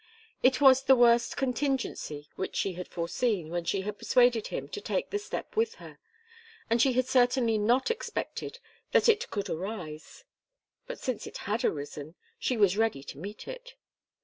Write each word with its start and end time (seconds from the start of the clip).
It 0.41 0.59
was 0.59 0.81
the 0.81 0.95
worst 0.95 1.37
contingency 1.37 2.27
which 2.35 2.55
she 2.55 2.73
had 2.73 2.87
foreseen 2.87 3.51
when 3.51 3.65
she 3.65 3.81
had 3.81 3.99
persuaded 3.99 4.47
him 4.47 4.67
to 4.69 4.81
take 4.81 5.11
the 5.11 5.19
step 5.19 5.55
with 5.55 5.75
her, 5.75 5.99
and 6.71 6.81
she 6.81 6.93
had 6.93 7.05
certainly 7.05 7.59
not 7.59 7.91
expected 7.91 8.57
that 8.93 9.07
it 9.07 9.29
could 9.29 9.47
arise; 9.47 10.23
but 10.87 10.97
since 10.97 11.27
it 11.27 11.37
had 11.45 11.63
arisen, 11.63 12.15
she 12.39 12.57
was 12.57 12.77
ready 12.79 13.03
to 13.03 13.19
meet 13.19 13.47
it. 13.47 13.75